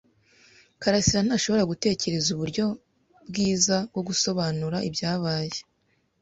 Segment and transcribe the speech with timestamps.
[0.81, 2.65] karasira ntashobora gutekereza uburyo
[3.29, 5.57] bwiza bwo gusobanura ibyabaye.